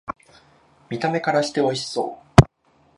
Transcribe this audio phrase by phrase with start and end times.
[0.89, 2.43] 見た目からしておいしそう